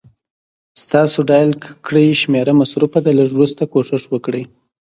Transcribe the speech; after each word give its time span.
ستاسو 0.83 1.19
ډائل 1.29 1.51
کړې 1.85 2.05
شمېره 2.21 2.53
مصروفه 2.61 2.99
ده، 3.05 3.11
لږ 3.19 3.29
وروسته 3.33 3.63
کوشش 3.73 4.01
وکړئ 4.07 4.43